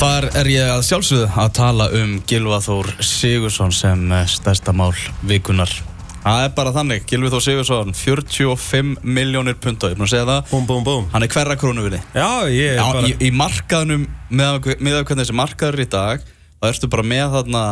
[0.00, 4.72] Og þar er ég að sjálfsögðu að tala um Gilva Þór Sigursson sem eh, stærsta
[4.72, 4.94] mál
[5.28, 5.68] vikunar.
[6.22, 10.28] Það er bara þannig, Gilvi Þór Sigursson, 45 miljónir punta, ég er búin að segja
[10.30, 10.46] það.
[10.54, 11.10] Búm, búm, búm.
[11.12, 12.06] Hann er hverra krónu við þið.
[12.16, 13.10] Já, ég er Já, bara...
[13.10, 17.64] í, í markaðnum, með, að hvernig þessi markaður í dag, þá ertu bara með þarna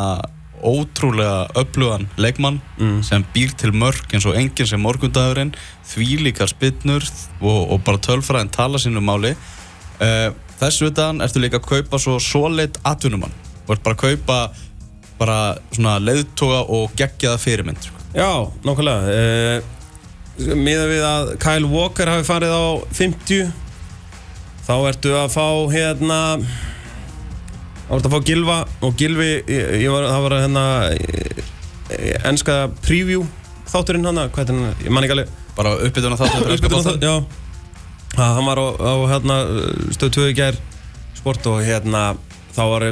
[0.68, 2.58] ótrúlega öflugan leikmann
[3.08, 5.54] sem býr til mörg eins og enginn sem morgundagurinn,
[5.94, 7.08] þvílíkar spinnur
[7.40, 9.32] og, og bara tölfræðin tala sínu máli.
[9.96, 10.28] Uh,
[10.60, 13.34] þessu utan ertu líka að kaupa svo solid atvinnumann.
[13.66, 14.38] Þú ert bara að kaupa
[15.18, 15.38] bara
[15.74, 17.82] svona leiðtoga og geggjaða fyrirmynd.
[17.82, 18.04] sko.
[18.14, 18.30] Já,
[18.64, 19.00] nákvæmlega.
[19.08, 23.48] Uh, Miða við að Kyle Walker hafi farið á 50
[24.68, 26.18] þá ertu að fá hérna
[27.88, 30.64] þá ertu að fá Gilva og Gilvi, ég, ég var, það var hérna
[32.28, 33.24] ennska preview
[33.68, 36.86] þátturinn hana, hvað er hann, ég man ekki alveg Bara uppbytun að þáttu Uppbytun á
[36.86, 37.14] það, já
[38.18, 39.36] Ha, hann var á, á hérna,
[39.94, 40.56] stöð 2 í gær
[41.18, 42.02] sport og hérna
[42.56, 42.84] þá var,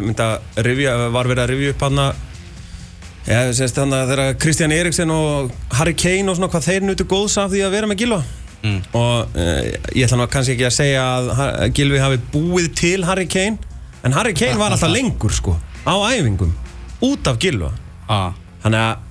[0.62, 2.00] rifja, var verið að rifja upp hann
[3.26, 7.06] ja, sérst hann að þeirra Kristján Eriksen og Harry Kane og svona hvað þeir nutu
[7.10, 8.22] góðs af því að vera með Gilva
[8.66, 8.78] Mm.
[8.98, 13.26] og uh, ég ætla nú kannski ekki að segja að Gilvi hafi búið til Harry
[13.30, 13.60] Kane
[14.02, 15.52] en Harry Kane var alltaf lengur sko
[15.86, 16.54] á æfingum
[17.04, 17.68] út af Gilva
[18.08, 18.32] Ah.
[18.64, 19.04] þannig að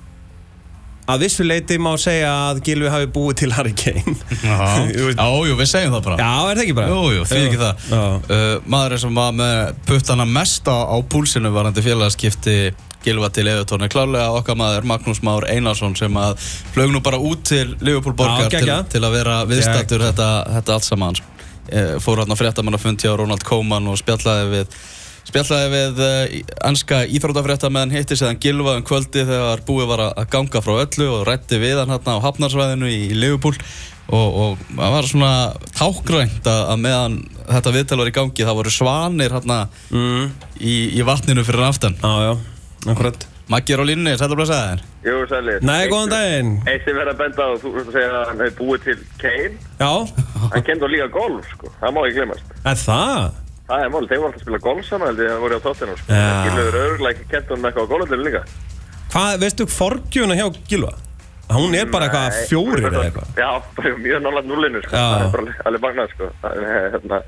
[1.06, 4.16] að vissu leiti má segja að Gilvi hafi búið til Harry Kane.
[4.96, 6.16] Þú veist- Já, jú, við segjum það bara.
[6.18, 6.88] Já, er það ekki bara?
[6.90, 7.86] Jú, jú, því ekki það.
[7.94, 8.42] Uh,
[8.74, 9.54] maður sem var með
[9.86, 10.76] puttana mest á,
[11.12, 12.58] púlsinu varandi félagaskipti.
[13.06, 16.40] Gilva til Evertón er klárlega okkar maður Magnús Már Einarsson sem að
[16.74, 20.74] flög nú bara út til Liverpool borgar Já, til, til að vera viðstættur þetta, þetta
[20.74, 21.20] allt saman.
[21.70, 24.74] Uh, fór hann að fréttamann að fundi á Ronald Koeman og spjallaði við
[25.26, 26.00] spjallaði við
[26.64, 31.10] anska íþrótafrétta meðan hitti séðan Gilva um kvöldi þegar búið var að ganga frá öllu
[31.10, 33.56] og rætti við hann hérna á Hafnarsvæðinu í, Liverpool
[34.06, 35.32] og, og það var svona
[35.74, 40.28] tákgrænt að, meðan þetta viðtal var í gangi það voru svanir hérna mm.
[40.60, 42.36] í, í vatninu fyrir aftan Já, já,
[42.92, 45.60] akkurat Maggi er á línni, sætla að blæsa þér Jú, sælir.
[45.62, 48.42] Nei, góðan daginn Eitt sem verður að benda á, þú veist að segja að hann
[48.42, 49.52] hefði búið til Kane.
[49.78, 49.92] Já,
[50.50, 51.70] Hann kendi á líka golf, sko.
[51.78, 52.56] Það má ekki glemast.
[53.68, 53.84] Það?
[53.86, 55.96] Er mál, þeir voru alltaf að spila golf saman, held ég, það voru á tóttinu,
[56.00, 56.12] sko.
[56.12, 56.28] Já.
[56.46, 58.44] Gilviður örgulega ekki kent honum eitthvað á golföldinu líka.
[59.12, 60.92] Hvað, veistu forgjuna hjá Gilva?
[61.46, 64.90] Hún er bara eitthvað fjórir eða eitthvað Já, bara mjög nálega nullinu, sko.
[64.98, 65.06] Já.
[65.06, 66.30] Það er bara alveg magnað, sko.
[66.50, 66.66] Er,
[66.96, 67.20] hérna,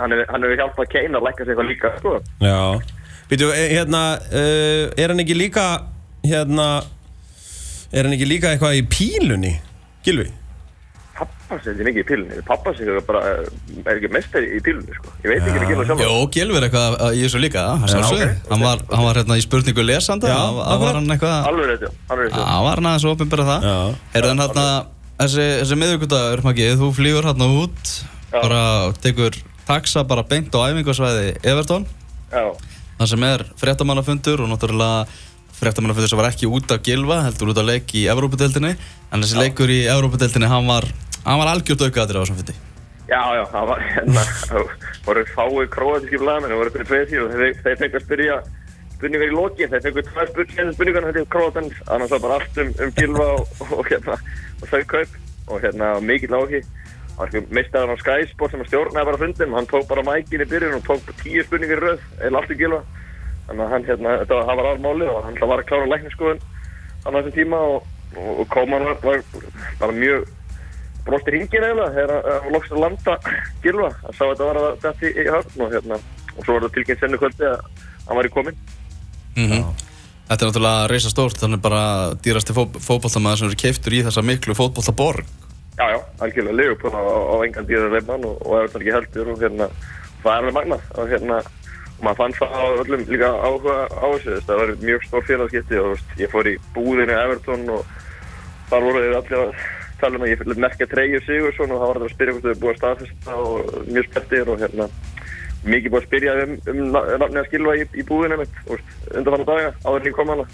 [0.00, 2.16] hann, hefur hjálpað Kane að lækka sig eitthvað líka, sko.
[2.42, 2.58] Já
[3.30, 5.68] Býtu, eh, hérna, uh, er hann ekki líka
[6.24, 6.66] hérna
[7.94, 9.52] er hann ekki líka eitthvað í pílunni
[10.04, 10.26] Gilvi?
[11.14, 12.38] Pappa sig ekki mikið í pílunni.
[12.48, 15.12] Pappa sig er bara, eh, er ekki mestar í pílunni, sko.
[15.22, 16.00] Ég veit ekki hvað Gilva sjálf.
[16.02, 18.28] Jó, Gilvi er eitthvað í þessu líka að sjálfsögðu.
[18.30, 21.66] ok, hann, var, hann var hérna í spurningu lesanda Já, það var hann eitthvað Alveg
[21.70, 21.90] rétt, já.
[22.10, 22.44] Alveg rétt, já.
[22.50, 23.76] það var hann aðeins opinbera það Já.
[24.14, 24.66] Heyrðu en hérna
[25.22, 27.92] þessi, þessi miðvíkudagur Maggi, þú flýgur hérna út
[28.34, 28.40] Já.
[28.42, 28.62] bara
[29.04, 29.38] tekur
[29.68, 31.86] taxa bara beint á æfingarsvæði Evertón
[32.34, 32.44] Já.
[32.98, 35.06] það sem er fréttamannafundur og náttúrulega
[35.58, 39.40] fréttamannafundur sem var ekki út af Gilva heldur út af leik í Evrópadeildinni en þessi
[39.40, 40.86] leikur í Evrópadeildinni hann var,
[41.24, 42.56] hann var algjört aukaðatir á þessum fundi.
[43.04, 44.22] Já, já, það var hérna,
[45.04, 48.38] voru fáið króatíski blaðmenn, það voru fyrir tveið og þeir, þeir fengið að spyrja
[48.94, 52.62] spurningar í lokin, þeir fengið tvær spurningar spurningar þetta er króatan, annars var bara allt
[52.62, 54.16] um, um gilva og, og, hérna
[54.62, 55.20] og þau kaup
[55.52, 55.92] og hérna
[57.14, 60.02] það var sko mistaðan á Sky Sport sem að stjórnaði bara fundin, hann tók bara
[60.06, 62.80] mækin í byrjun og tók tíu spurningar í röð, eða allt um gilva
[63.48, 66.42] þannig að hann hérna, þetta var, var almáli og hann var að klára lækniskoðun
[67.04, 69.22] á þessum tíma og, og, og Kóman var, var
[69.80, 70.26] bara mjög
[71.04, 73.16] brosti hringin eiginlega þegar hann loks að landa
[73.64, 75.98] gilva að sá að þetta var að þetta í, höfn og hérna
[76.34, 77.66] og svo var það tilkynnt sennu kvöldi að
[78.08, 78.62] hann var í komin
[80.24, 81.80] Þetta er náttúrulega reysa stórt þannig bara
[82.24, 85.26] dýrasti fó, fótballtamaður sem eru keiftur í þessa miklu fótballtaborg
[85.74, 86.54] Já, já, algjörlega.
[86.54, 89.66] Leopold á, á engan dýra leifmann og, og Everton ekki heldur og hérna
[90.22, 91.40] það er alveg magnað og hérna
[92.04, 95.80] maður fann það á öllum líka áhuga á þessu þess, það var mjög stór félagskipti
[95.80, 97.96] og veist, ég fór í búðinu Everton og
[98.70, 99.56] þar voru þeir allir að
[100.00, 102.62] tala um að ég merkja Treyjur Sigursson og það var það að spyrja hvort þau
[102.62, 104.88] búið að staðfesta og mjög spettir og hérna
[105.64, 109.48] mikið búið að spyrja um, um nafnið að skilfa í, í búðinu mitt og undanfann
[109.48, 110.46] daga áður en ég kom hana.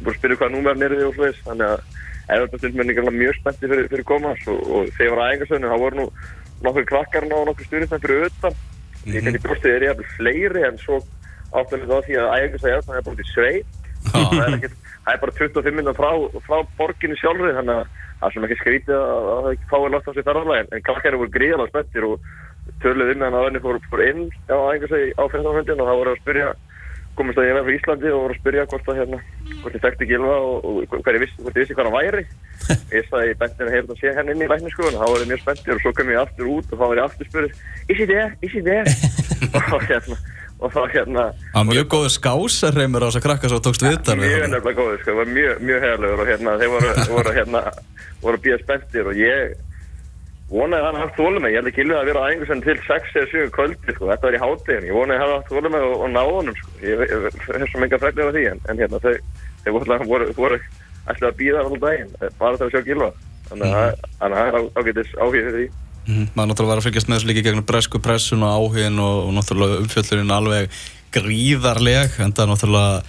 [0.00, 1.84] Búið að spyrja hvaða númer nýrði og svoleiðis þannig að
[2.30, 6.00] Everton-stundmenn er mjög spenntið fyrir, fyrir komast og, og þegar ég var aðeingarsöðinu þá voru
[6.00, 6.06] nú
[6.64, 8.26] nokkur krakkarna og nokkur stjórnismenn fyrir
[9.00, 11.00] utan ég kannski bústið er ég að fleiri en svo
[11.50, 13.78] áttanlega á því að aðeingarsöðu Everton er búin til sveit
[14.10, 16.10] það er, ekkert, það er bara 25 minnum frá,
[16.46, 19.92] frá borginu sjálfri þannig að það er svona ekki skrítið að að það ekki fáið
[19.94, 22.28] látt á sig ferðarlega en, en krakkarnir voru gríðalega spenntir og
[22.84, 26.20] töluð um meðan að önni fór, fór inn á á fyrstaföndin og það voru að
[26.22, 26.50] spyrja
[27.18, 29.20] komist að ég var frá Íslandi og voru að spyrja hvort að hérna,
[29.60, 31.22] hvort ég þekkti Gilva og, og ég hvort ég
[31.60, 32.24] vissi hvað hann væri.
[32.96, 35.22] Ég sagði í bendinu að heyrða að sé henni inn í lækniskoðun og þá var
[35.22, 37.54] ég mjög spenntur og svo kom ég aftur út og þá var ég aftur spurð
[37.90, 38.84] is he there, is he there?
[39.74, 40.18] Og hérna,
[40.60, 43.96] og þá hérna Það var mjög góður skásarreimur á þess að krakka svo tókst við
[43.96, 44.52] mjög hann.
[44.52, 47.64] nefnilega góður sko, var mjög, mjög heiðarlegur og hérna þeir voru, voru hérna
[48.20, 49.56] voru að býja spenntir og ég
[50.50, 52.78] vonaði að hann haft þólum með, ég held ekki ilvið að vera á æfingu til
[52.86, 55.76] 6 eða 7 kvöldi sko, þetta var í háttegin, ég vonaði að hann haft þólum
[55.76, 59.02] með og, og náða honum sko, ég hef svo mikið fræklega því en, en hérna
[59.04, 59.14] þau,
[59.62, 59.70] þau
[60.10, 60.58] voru, voru,
[61.06, 63.12] alltaf að býða alltaf daginn, bara það að sjá gilva
[63.50, 65.70] þannig að að það er ágætis áhugið fyrir því
[66.10, 69.16] Mhm, Maður náttúrulega var að fylgjast með þessu líka gegnum bresku pressun og áhugin og,
[69.28, 70.78] og náttúrulega umfjöldurinn alveg
[71.14, 73.02] gríðarleg en það er náttúrulega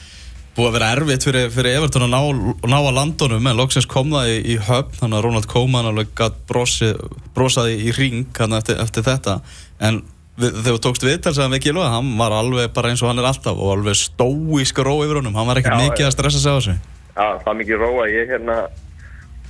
[0.56, 4.12] búið að vera erfitt fyrir, fyrir Everton að ná, ná að landunum en loksins kom
[4.12, 9.06] það í, í höfn þannig að Ronald Koeman alveg gætt brosaði í ring eftir, eftir
[9.07, 9.38] þetta.
[9.80, 10.01] En
[10.36, 13.30] við, þegar þú tókst viðtalsaðan við Gilva hann var alveg bara eins og hann er
[13.31, 16.51] alltaf og alveg stóísk ró yfir honum, hann var ekki Já, mikið að stressa sig
[16.51, 16.77] á þessu.
[17.15, 18.59] Já, það er mikið róa, ég hérna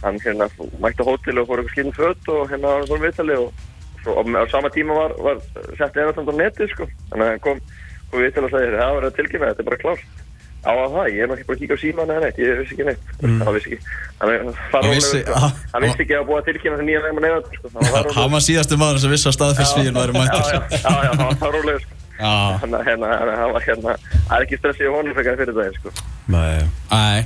[0.02, 0.50] hann hérna
[0.82, 3.68] mætti á hótel og fór eitthvað skilin föt og hérna var hann viðtali og,
[4.10, 5.42] og á sama tíma var, var
[5.78, 6.90] sett eðarstand á neti sko.
[7.12, 7.62] Þannig að hann kom,
[8.10, 10.22] kom viðtali og sagði það var að tilkynna, þetta er bara klárt
[10.62, 12.76] á að það, ég er náttúrulega bara að kíka á síman eða neitt, ég vissi
[12.76, 13.08] ekki neitt.
[13.22, 13.40] Mm.
[13.42, 13.80] hann vissi ekki.
[14.22, 17.02] Hann, Hann hann, vissi- vissi, ah, hann vissi ekki að búa að tilkynna það nýja
[17.08, 20.46] með neðan sko, hann var síðastu maður sem vissi að staðfessvíðin væri mættur.
[20.46, 21.98] Já, já, já, hann var rólegur sko.
[22.22, 25.94] Hann hérna, hérna, hann var hérna það er ekki stressið honum frekar fyrir daginn sko.
[26.30, 26.70] Nei.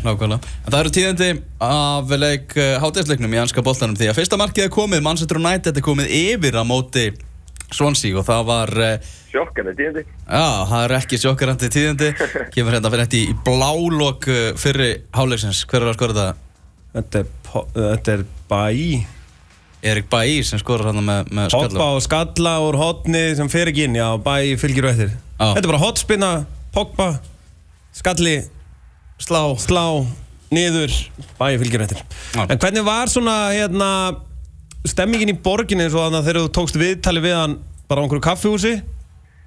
[0.05, 0.39] Nákvæmlega.
[0.63, 1.29] En það eru tíðandi
[1.67, 5.75] af leik uh, hátæðisleiknum í anska boltanum því að fyrsta markið er komið, Manchester United
[5.81, 7.09] er komið yfir á móti
[7.73, 12.09] Swansea og það var, uh, sjokkandi tíðandi já, það er ekki sjokkarandi tíðandi,
[12.53, 16.41] kemur hérna fyrir þetta í blálok uh, fyrri háleiksins, hver er að skora þetta?
[16.95, 17.29] Þetta er,
[17.75, 18.63] þetta er bæ
[19.85, 21.87] Erik Bailly sem skorar hérna með, með Hoppa skalla.
[21.93, 25.49] og skalla úr hotni sem fer ekki inn, já, bæ fylgir og eftir Já.
[25.51, 26.29] Þetta er bara hotspinna,
[26.71, 27.09] Pogba
[27.95, 28.37] Skalli,
[29.19, 29.41] Slá.
[29.59, 29.83] slá,
[30.55, 30.93] niður
[31.37, 32.01] Bæ fylgir og eftir
[32.37, 32.45] Já.
[32.47, 33.89] En hvernig var svona, hérna
[34.85, 37.55] Stemmingin í borginni eins og þannig að þegar þú tókst viðtali við hann
[37.89, 38.73] bara á einhverju kaffihúsi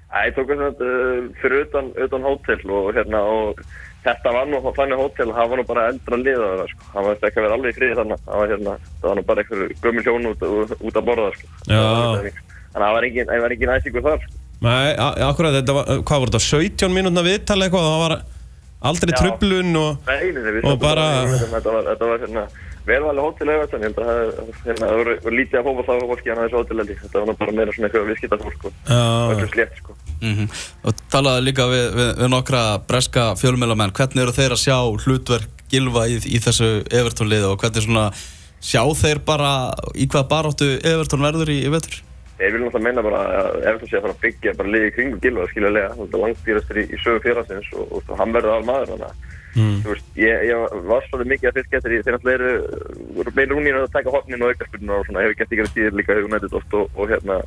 [0.09, 3.59] Æ, ég tók þess að uh, fyrir utan, utan hótel og hérna og
[4.01, 7.19] þetta var nú þannig hótel, það var nú bara eldra liða það sko, það var
[7.27, 9.73] ekki að vera alveg í friði þannig, það var hérna, það var nú bara einhver
[9.83, 10.45] gömul hjón út,
[10.79, 11.51] út, að borða sko.
[11.69, 14.41] Þannig að það var engin, engin æsingur þar sko.
[14.65, 14.87] Nei,
[15.29, 18.15] akkurat, þetta var, hvað voru þetta, 17 mínútna viðtali eitthvað, það var
[18.89, 19.19] aldrei Já.
[19.19, 20.09] trublun og
[20.73, 21.05] Og bara-
[21.53, 22.47] Þetta var, þetta var hérna,
[22.89, 26.03] velvalið hótel eða þetta, ég held að það, hérna, það voru, lítið að fófa það
[26.09, 28.57] fólki hann að þessu hótel held ég, þetta var bara meira svona eitthvað viðskipta fólk
[28.57, 29.03] sko, Já.
[29.35, 29.95] öllu slétt sko.
[30.19, 30.49] Mm
[30.89, 35.63] Og talaði líka við, við, við nokkra breska fjölmjölamenn, hvernig eru þeir að sjá hlutverk
[35.69, 38.09] Gilva í, í þessu Everton liði og hvernig svona
[38.59, 39.51] sjá þeir bara
[39.95, 42.01] í hvað baráttu Everton verður í, í vetur?
[42.39, 43.23] Ég vil náttúrulega meina bara
[43.67, 46.23] að þú sé að fara að byggja bara liði í kringum Gilva, skiljulega, þetta er
[46.23, 49.79] langdýrastur í, í sögu félagsins og, og, og hann verður al maður þannig að Mm.
[49.85, 53.91] veist, ég, ég var svolítið mikið að fyrst getur þeir náttúrulega eru, meira rúnir að
[53.95, 56.89] taka hotnin og aukarspunna og svona, hefur gett ykkur tíðir líka hefur nættið oft og,
[56.95, 57.37] og hérna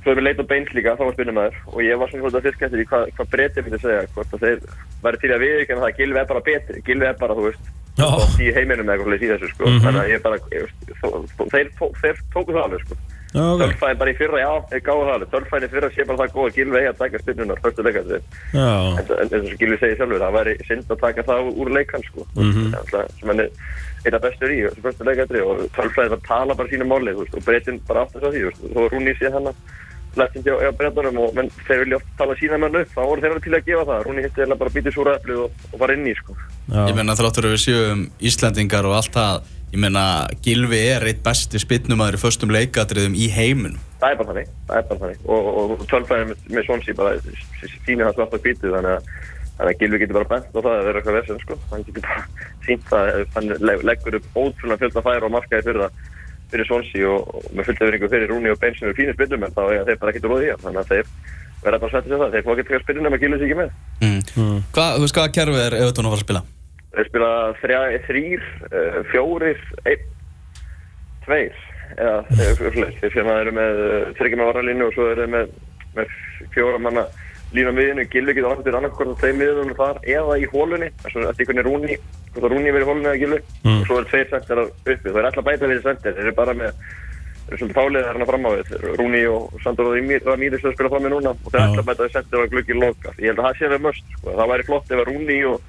[0.00, 2.84] svo hefur leitað beins líka, þá var spinnumæður og ég var svolítið að fyrst getur
[2.92, 4.58] hvað, hvað breytið myndi segja, hvort að þeir
[5.04, 7.64] væri til að viðkjanna það að Gilvi er bara betri, Gilvi er bara, þú veist
[8.00, 8.08] Já.
[8.40, 9.80] í heiminum eða eitthvað í þessu, sko Mhm.
[9.84, 12.96] þannig að ég bara, ég, veist, þó, þó, þeir, þó, þeir tóku það alveg, sko
[13.30, 13.60] Já, ok.
[13.62, 15.28] Tölfæðin bara í fyrra, já, þeir gáðu það alveg.
[15.34, 18.18] Tölfæðin í fyrra sé bara það góð að eigi að taka spinnunar fyrstu leikandi.
[18.54, 22.26] En eins og Gilvi segir sjálfur, það væri synd að taka það úr leikann sko.
[22.34, 22.74] Mhm.
[22.80, 23.30] Alltaf, sem
[24.00, 27.44] einn af bestur í þessu fyrstu leikandi og Tölfæðin bara tala bara sínu máli og
[27.44, 29.52] breytin bara þess að því og þó Rúni sé hann
[30.18, 33.22] að hjá, hjá breytunum og menn þeir vilja oft tala sína menn upp þá voru
[33.22, 34.02] þeir alveg til að gefa það.
[34.08, 36.36] Rúni hitti eða bara býtið súra eplið og, og var inn í sko.
[36.66, 36.82] Já.
[36.90, 41.20] Ég meina þráttur að við séum Íslendingar og allt það Ég meina Gilvi er eitt
[41.22, 43.76] besti spinnumæður í föstum leikadriðum í heiminum.
[44.00, 45.20] Það er bara þannig, það er bara þannig.
[45.30, 47.12] Og, og, og tölfræðin með, með Swansea bara
[47.84, 49.12] sýnir það svart á hvítið þannig að
[49.60, 52.06] þannig að Gilvi getur bara bent á það að vera eitthvað vesinn sko, hann getur
[52.08, 52.24] bara
[52.66, 56.09] sínt að hann leg- leggur upp ótrúlega fjölda færa og markaði fyrir það
[56.52, 59.46] fyrir Swansea og, og með fullt yfiringu fyrir Rúni og Bein sem eru fínir spinnum
[59.46, 61.12] en þá eiga þeir bara ekki róðið í hann þannig að þeir
[61.60, 63.50] verða bara að setja sér það þeir fá ekki til að spinna nema Gilvi sig
[63.50, 63.70] ekki með
[64.06, 64.62] mm.
[64.74, 66.42] Hvað, þú veist hvaða kerfi er Everton að fara að spila?
[66.90, 70.06] þeir spila þrjá, þrýr, uh, fjórir, einn,
[71.26, 71.58] tveir
[71.96, 72.16] eða
[72.58, 72.98] svoleiðis.
[73.02, 73.80] þeir sem að eru með
[74.18, 75.52] tryggjum með varalínu og svo eru þeir með,
[75.96, 76.16] með
[76.54, 77.04] fjóra manna
[77.54, 81.16] lína miðinu, Gilvi getur annað til annarkvort á þeim miðunum þar eða í hólunni þess
[81.16, 81.96] að einhvern er Rúni,
[82.34, 83.80] hvort að Rúni verið hólunni eða Gilvi Mm.
[83.80, 86.54] og svo eru tveir senterar uppi, það er alltaf bæta við senter, þeir eru bara
[86.54, 86.70] með
[87.50, 88.68] svolítið fálið þarna fram á við
[89.00, 89.94] Rúni og Sandor og
[90.30, 91.66] Ramírez að spila fram með núna og þeir Já.
[91.66, 94.04] ætla að bæta við senter og gluggi loka ég held að það sé við möst,
[94.14, 94.28] sko.
[94.38, 95.60] það væri flott ef að Rúni og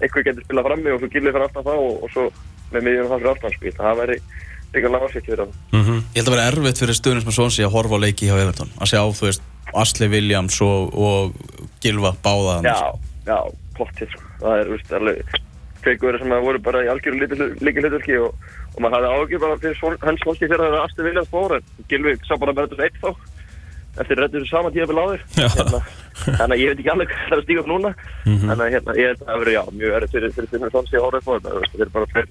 [0.00, 2.24] einhver getur spilað frammi og svo Gilvi fyrir aftan það og, og svo
[2.72, 4.16] með miðjum það fyrir aftan spil það væri
[4.76, 5.98] líka lágasikt fyrir hann Mhm.
[6.16, 8.70] Ég held að vera erfitt fyrir stöðnins með Swansea að horfa á leiki hjá Everton
[8.80, 9.42] að sjá, þú veist,
[9.82, 12.78] Asli Williams og, og Gilva báða já,
[13.28, 13.38] já,
[13.78, 14.30] pottið sko.
[14.42, 15.40] það er, veist, alveg
[15.84, 17.28] tveikuður sem að voru bara í algjöru
[17.62, 21.06] líki hlutverki og, og maður hafði ágjur bara fyrir hans fyrir að það er Asti
[21.06, 23.10] Viljáns bóra en Gilvi sá bara með þetta eitt þá
[24.02, 25.22] eftir reddur þessu sama tíða fyrir áður.
[25.36, 25.46] Já.
[25.54, 25.80] hérna,
[26.26, 27.92] Þannig að ég veit ekki alveg hvað það er að stíga upp núna.
[28.26, 30.34] Þannig að hérna, ég held að það já, mjög erið fyrir,
[30.74, 32.30] Svonsi að þetta þú veist, Þeir eru bara fyrir,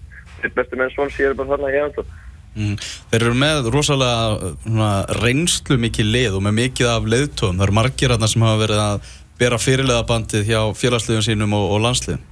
[0.59, 2.13] bestu menn Svonsi eru bara þarna Evertón
[2.55, 2.75] Mm.
[3.11, 7.59] Þeir eru með rosalega svona, reynslu mikið lið og með mikið af leiðtóðum.
[7.59, 9.09] Það eru margir þarna sem hafa verið að
[9.41, 12.23] bera fyrirleðabandið hjá félagsliðum sínum og, og landsliðum.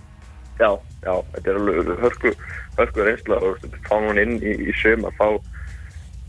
[0.62, 0.70] Já,
[1.04, 2.34] já, þetta er alveg hörku,
[2.78, 5.28] hörku reynsla og fá hún inn í, í söm að fá,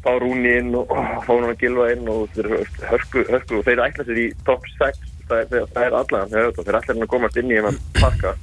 [0.02, 3.68] fá Rúni inn og fá hún að gilfa inn og þeir eru hörku, hörku og
[3.68, 7.10] þeir ætla sér í top 6 það er, það, er allan, þeir ætla sér að
[7.12, 8.34] komast inn í einhvern pakka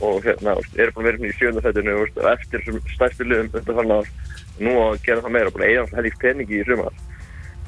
[0.00, 2.62] og hérna, eru búin að vera í sjöndafættinu og eftir
[2.94, 6.60] stærstu liðum undir þannig að nú að gera það meira, búin að eiga helvík peningi
[6.60, 7.02] í sumar.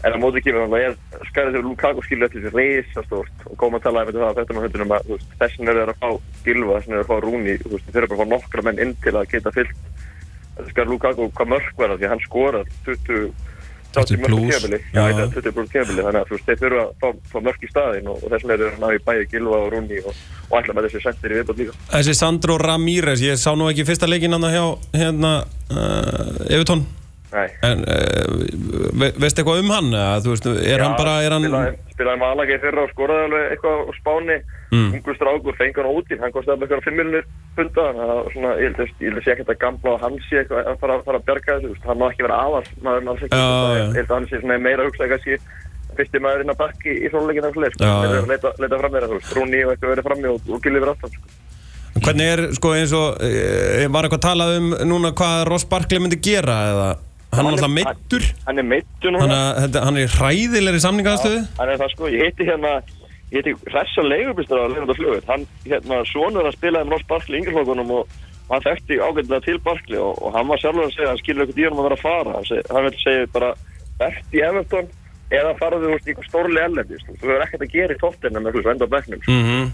[0.04, 3.46] En á móti kemur þannig að ég skæði þegar Lukaku skilur eftir þessi reysa stórt
[3.48, 6.10] og koma að tala um þetta þetta með hundunum að þessin eru þeir að fá
[6.44, 9.14] gilva, þessin eru að fá Rúni þeir eru bara að fá nokkra menn inn til
[9.16, 9.80] að geta fyllt.
[10.68, 13.32] Skæði Lukaku hvað mörg verða því að hann skorar 20
[13.96, 14.50] 30 mörg plus.
[14.54, 15.00] kefili Já.
[15.00, 18.10] já, já, 20 plus kefili þannig að þeir þurfa að fá, fá mörg í staðin
[18.12, 20.76] og, og þessum eru þeir að ná í bæði gilva og Rúni og, og ætla
[20.76, 24.36] með þessi sendir í viðbót líka Þessi Sandro Ramírez, ég sá nú ekki fyrsta leikinn
[24.36, 24.64] hann hjá
[24.96, 25.32] hérna
[25.70, 26.86] uh, Evertón.
[27.66, 28.36] En uh,
[29.00, 29.88] ve veistu eitthvað um hann?
[30.30, 33.82] veist, er hann bara, er hann spilaði, spilaði Malaga í fyrra og skoraði alveg eitthvað
[33.82, 34.88] á Spáni Mm.
[34.98, 38.16] ungur strákur, fengi hann út í hann kostiði alveg eitthvað 5 miljonir punta að það
[38.58, 41.26] ég að að sé ekkert að gamla og hann sé eitthvað að fara, fara að
[41.28, 43.86] bjarga þessu hann má ekki vera aðal maður ekki Já, Það er- já.
[43.94, 45.38] held að hann sé meira að hugsa kannski
[46.00, 48.20] fyrsti maður inn að bakki í leikinn af slik Já, já.
[48.32, 50.94] leita, leita fram meira, þú veist, Rúni og eitthvað verið frammi og, og gilið verið
[50.96, 51.34] aftan sko.
[51.96, 56.18] Hvernig er, sko, eins og uh, var eitthvað talað um núna hvað Ross Barkley myndi
[56.20, 56.90] gera eða
[57.36, 59.40] hann er alltaf meittur hann er meittur núna.
[59.60, 61.42] Hann, hann er hræðilegri samningaðstöðu.
[61.60, 62.76] Hann er það sko, ég heiti hérna
[63.32, 67.38] ég heiti Hressa leigubistur á Leifanda flugur hann, hérna, sonur að spilaði með Ross Barkley
[67.38, 70.92] í yngjörflokkunum og og hann þekkti ágætilega til Barkley og, og hann var sjálfur að
[70.94, 72.34] segja hann skilur eitthvað honum að vera að fara.
[72.36, 73.48] Hann, seg, hann vil segja bara
[73.98, 74.92] verðt í Everton
[75.34, 78.74] eða veist í eitthvað stórli ellendis þú hefur ekkert að gera í tóttina með eitthvað
[78.76, 79.32] enda á bekknum sko.
[79.32, 79.66] mm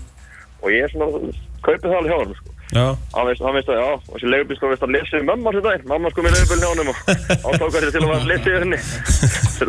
[0.63, 1.33] og ég er svona,
[1.67, 2.53] kaupið það alveg hjá hann sko.
[2.73, 5.65] Hann veist, hann veist að, já, og þessi leigubistur veist að lesa við mamma sér
[5.67, 6.97] daginn, mamma sko með leigubillin hjá honum og
[7.45, 8.81] hann tók að til að vera að lesa yfir henni.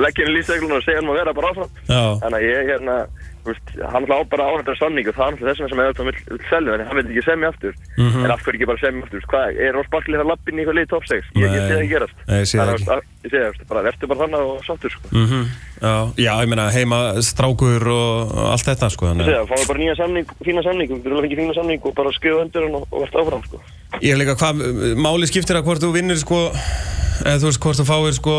[0.04, 1.74] Leggja henni lýseglun og segja hann að vera bara áfram.
[1.90, 2.96] Já, Þannig að ég hérna,
[3.52, 6.46] veist, hann hlá bara áhættar samning og það er náttúrulega þessum sem Evertón vill, vill
[6.50, 8.24] selja en hann vil ekki semja aftur Mhm.
[8.26, 10.78] en af hverju ekki bara semja aftur, hvað, er Ross Barkley það lappinn í eitthvað
[10.80, 12.90] lið top 6, ég, ég sé það ekki gerast Nei, ég sé það ekki.
[12.94, 15.08] að, ég sé það, bara verður bara þannig og sáttur sko.
[15.12, 15.46] mm
[15.84, 19.68] já, já, ég meina heima strákur og allt þetta, sko ég sé að- það, fáðu
[19.68, 22.10] bara nýja samning, fína samning þú vil ekki fína samning og bara
[22.44, 23.60] undir hann og, og verður áfram sko.
[24.02, 26.50] Ég er líka, hvað, máli skiptir að hvort þú vinnir, sko
[27.24, 28.34] eða þú veist, hvort þú fáir, sko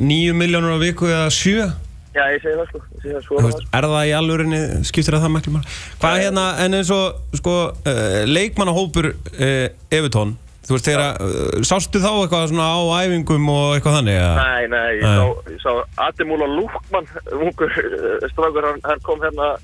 [0.00, 1.68] nýju miljónur á viku eða sjö
[2.12, 5.14] Já, ég segi það sko, ég segi það svo veist, er það í alvörinni, skiptir
[5.16, 10.34] það það mækli maður Hvað er hérna, en eins og, sko uh, leikmannahópur uh, Evertón,
[10.68, 14.44] þú veist, þegar uh, sástu þá eitthvað svona á æfingum og eitthvað þannig, eða?
[14.44, 19.54] Nei, nei, ég sá, ég sá Ademúla Lúkmann, ungur eh, strákur, hann, hann kom hérna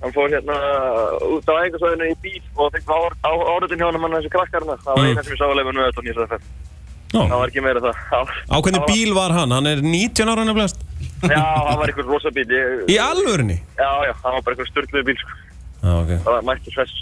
[0.00, 0.56] hann fór hérna
[1.28, 5.04] út á æfingarsvæðinu í bíl og fekk áriðin hjá hann með þessi krakkarna það var
[5.04, 5.10] Mm.
[5.12, 6.00] eina sem ég sá að leifa nú þetta.
[6.00, 6.69] og nýsa það Nó,
[7.10, 7.94] það var ekki meira það
[8.50, 9.50] á hvernig bíl var hann?
[9.56, 10.82] Hann er 19 ára nefnilegast
[11.20, 13.58] Já, það var einhver rosa bíl ég, Í alvörinni?
[13.78, 15.38] Já, já, það var bara einhver styrkluð bíl sko.
[15.80, 16.94] Já, ok það var mætti svess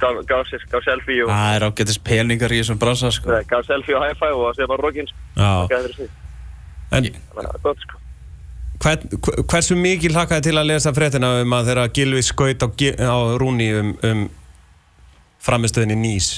[0.00, 3.38] gaf, gaf, sér- gaf selfie og Það er ágættis peningar í þessum bransa, sko.
[3.50, 6.08] gaf selfie og high five og það sé bara rokkin sko.
[6.94, 7.08] En
[7.64, 8.00] gott sko
[8.84, 12.68] hvern, hver- hversu mikil hlakkaði til að lesa fréttina um að þeirra Gilvi skaut á,
[13.00, 14.24] á Rúni um, um
[15.44, 16.28] framistöðin í Nýs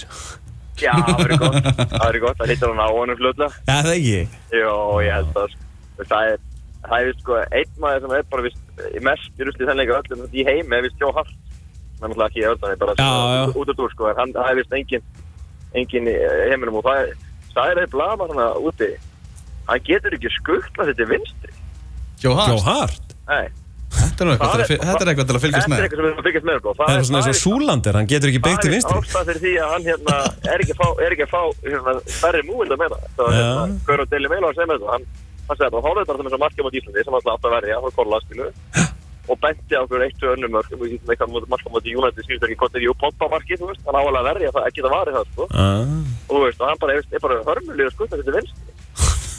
[0.83, 3.92] Já, það verður gott, það verður gott, það hittar hann á honum fljóðlega Já, það
[3.95, 4.18] ekki?
[4.61, 4.75] Jó,
[5.06, 6.06] ég held það sko.
[6.11, 6.38] Það er,
[6.87, 10.00] það er vist sko, einn maður sem er bara vist í mest í rusli þennleika
[10.02, 11.33] öllum í heimi er vist Jó Hart.
[11.97, 13.45] Það er náttúrulega ekki í öllum, það er bara Já, já.
[13.49, 15.06] út- út og úr sko, en hann, það er vist engin
[15.76, 16.16] engin í
[16.50, 17.14] heiminum og það er
[17.56, 18.90] það er eitthvað blama svona úti.
[19.66, 21.54] Hann getur ekki skuttla þetta vinstri.
[22.23, 23.16] Jóhann, Jó Hart?
[23.30, 23.47] Nei,
[24.06, 26.14] þetta er eitthvað til að fy- þetta er eitthvað til að fylgjast þetta er með.
[26.16, 26.70] að fylgjast með sko.
[26.78, 28.96] Það er svona eins og Súlandir, hann getur ekki beitt til vinstri.
[28.96, 30.14] ástæð fyrir því að hann hérna
[30.52, 33.32] er ekki að fá, er ekki að fá hérna, stærri múind að meina það var
[33.32, 33.40] Já.
[33.46, 35.04] hérna, Gaur og Deli Meila að segja með þetta hann,
[35.48, 37.75] hann segði bara, hólaði bara það með markjum á Íslandi sem alltaf átt að verja,
[37.82, 38.46] hann korla skilu
[39.26, 42.58] og benti á okkur eitt og önnum mörgum og eitthvað markjum á United skilur ekki
[42.62, 45.12] hvort er jú pompa markið, þú veist, hann áhuga að verja það, ekki það varði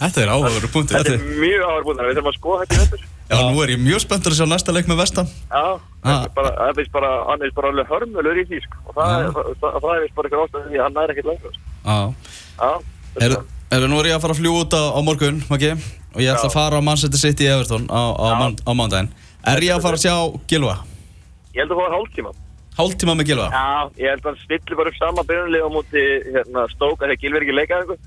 [0.01, 0.97] þetta er áhugaveru punktur.
[0.97, 3.71] þetta er mjög áhuga búin, við þurfum að skoða þetta í vettur Já, nú er
[3.73, 5.27] ég mjög spenntur að sjá næsta leik með Vestam.
[5.51, 5.63] Já,
[6.07, 6.21] Ah.
[6.21, 9.25] það er bara, það er hann er bara alveg hörmulegur í því, sko og það,
[9.35, 11.65] það, það, það er vist bara eitthvað ástæð því að hann er ekkert lengur, sko
[11.87, 11.97] Já.
[12.61, 12.71] Já,
[13.17, 13.33] Er,
[13.73, 15.71] er, nú er ég að fara að fljúa út á, morgun, Maggi,
[16.15, 19.09] og ég ætla að fara á Manchester City í Everton á, mándaginn.
[19.43, 20.15] Er ég að fara að sjá
[20.47, 20.75] Gilva?
[21.55, 22.31] Ég held að það var hálftíma.
[22.77, 23.47] Hálftíma með Gilva?
[23.51, 26.03] Já, ég held að hann stilli bara upp sama byrjunlið á móti
[26.35, 27.99] hérna, stóka þegar Gilver ekki leikaði einhver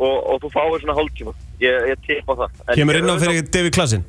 [0.00, 1.36] og, og þú fáir svona hálftíma.
[1.60, 2.58] Ég, ég tippa það.
[2.66, 4.04] En Kemur inn á fyrir David Klassin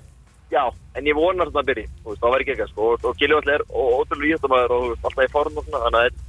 [0.51, 0.65] já,
[1.00, 1.86] en ég vonar að það byrji,
[2.19, 5.60] það var ekki eitthvað, sko, og, og alltaf er ótrúlega íþjóttamæður og alltaf í form
[5.62, 6.27] og svona, þannig að þetta-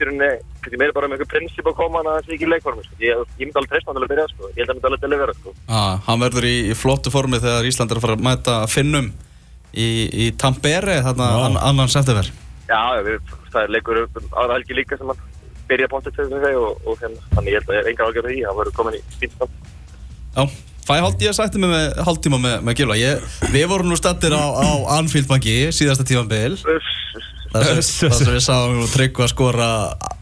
[0.00, 0.28] í rauninni,
[0.62, 2.84] kannski meira bara um einhver prinsip að koma hann að það sé ekki í leikformi,
[2.86, 2.96] sko.
[3.04, 4.88] Ég, ég myndi alveg treysta hann til að byrja, sko, ég held að hann myndi
[4.88, 5.54] alveg delivera, sko.
[5.68, 9.12] Ah, hann verður í, í flottu formi þegar Ísland er að fara að mæta Finnum
[9.76, 12.32] í, í Tampere þarna an, annan september
[12.72, 15.20] Já, já, við, það er leikur um aðra helgi líka sem hann
[15.72, 18.30] byrja bóttið til þau og, og hérna, þannig ég held að ég er enga ágjörð
[18.30, 19.60] því, hann verður komin í fínstand.
[20.32, 20.42] Já,
[20.86, 23.98] fæ hálft ég að sætti mig með hálftíma með, með Gilva ég, Við vorum nú
[23.98, 26.56] stattir á, á Anfield banki síðasta tímanbil
[27.52, 29.70] þar sem, þar sem við sáum nú tryggva að skora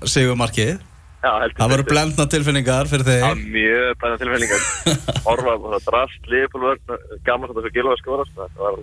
[0.03, 0.81] sigumarkið
[1.21, 3.21] Já, heldur Það voru blendna tilfinningar fyrir þig.
[3.21, 4.63] Já, mjög bæða tilfinningar.
[5.31, 6.95] Orfa, það drast, liðbúlvörn,
[7.27, 8.47] gaman þetta svo gilva að skora, sko.
[8.57, 8.79] Það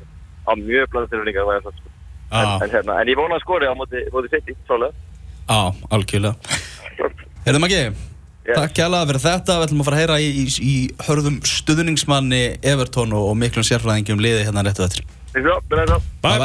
[0.45, 1.93] var mjög bæða tilfinningar, að sko.
[2.27, 4.57] En, en, hérna, en ég vona að skori á móti, móti sitt í,
[5.48, 6.36] já, algjörlega.
[7.48, 7.82] Heyrðu Maggi,
[8.48, 8.56] Yes.
[8.56, 9.56] takk kjærlega fyrir þetta.
[9.58, 13.66] Við ætlum að fara að heyra í, í, í hörðum stuðningsmanni Everton og, og miklum
[13.68, 14.88] sérfræðingjum liði hérna réttu
[15.44, 16.00] svo, byrjaði svo.
[16.24, 16.39] Bye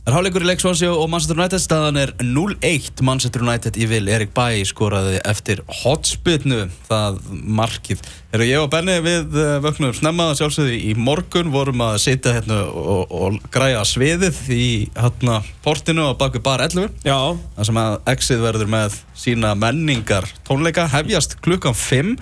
[0.00, 1.60] bye Er hálfleikur í Leik Swansea og Manchester United?
[1.60, 4.08] Staðan er 0-1 Manchester United í vil.
[4.10, 8.00] Erik Bæ skoraði eftir hotspitnu það markið
[8.32, 11.52] Þegar ég og Benni við eh, vöknum snemma sjálfsögði í morgun.
[11.52, 14.66] Vorum að sitja hérna og, og græja sviðið í
[14.96, 17.18] hérna portinu á baku bar 11 Já,
[17.60, 22.16] þar sem að Exit verður með sína menningar tónleika hefjast klukkan 5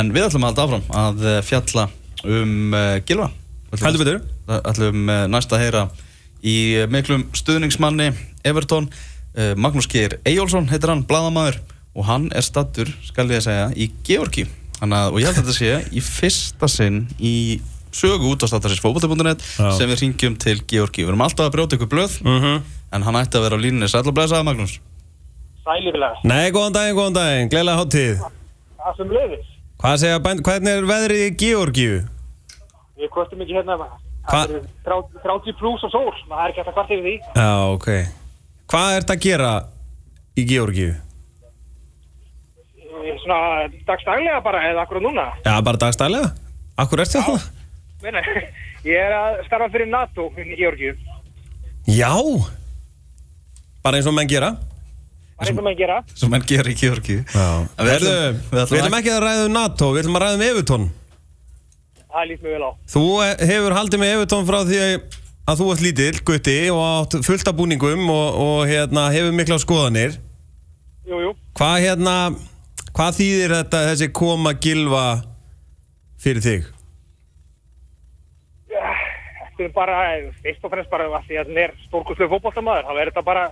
[0.00, 1.90] en við ætlum að halda áfram að eh, fjalla
[2.26, 3.30] um uh, Gilva.
[3.70, 5.90] Það ætlum uh, næst að heyra
[6.42, 8.10] í uh, miklum stuðningsmanni
[8.46, 11.60] Everton uh, Magnús Geir Eyjólfsson heitir hann, bladamæður
[11.96, 14.46] og hann er stattur, skal ég segja, í Georgi
[14.80, 17.34] Þannig að, og ég held að þetta sé í fyrsta sinn í
[17.92, 19.70] sögu út á Já.
[19.76, 23.18] sem við ringjum til Georgi Við erum alltaf að brjóta ykkur blöð mhm en hann
[23.20, 24.78] ætti að vera á línunni Sæll og blessaði Magnús
[25.62, 28.22] Sælifilega, Nei, góðan daginn, góðan daginn, gleðilega hátíð
[28.80, 29.48] það sem löfis.
[29.80, 31.98] Hvað segja hvernig er veðrið í Georgíu?
[33.00, 33.76] Við kostum ekki hérna?
[34.28, 37.14] Það er 30 30 pluss og sól, það er ekki hægt að kvarta yfir því.
[37.40, 37.88] Já, ok
[38.70, 39.52] Hvað ert að gera
[40.38, 40.90] í Georgíu?
[42.78, 45.26] Eh, Svona dagstaglega bara, eða akkurat núna.
[45.44, 46.30] Já, bara dagstælega
[46.80, 47.48] Akkur ert það?
[48.04, 48.22] Meina,
[48.88, 50.94] ég er að starfa fyrir NATO í Georgíu.
[51.90, 52.12] Já
[53.84, 54.52] Bara eins og menn gera
[55.40, 55.94] er eitthvað með að gera.
[56.20, 57.46] sem menn gera í Georgi Já
[57.80, 58.08] við
[58.60, 60.82] ætlum ekki að ræða um NATO, við ætlum að ræða um Evertón
[62.10, 62.70] Það líst mjög vel á.
[62.90, 64.80] Þú eh, hefur haldið með Evertón frá því
[65.50, 69.58] að þú ert lítill, gutti og átt fullt af búningum og, og hérna, hefur mikla
[69.62, 70.18] skoðanir
[71.10, 71.30] Jú, jú.
[71.58, 72.14] Hvað hérna,
[72.94, 75.04] hvað þýðir þetta þessi koma gilva
[76.22, 76.68] fyrir þig?
[78.70, 78.92] Ja,
[79.48, 79.98] Þetta er bara,
[80.44, 82.86] fyrst og fremst bara að því að hann er stórkustlega fótballtamaður.
[82.86, 83.44] Það verður þetta bara,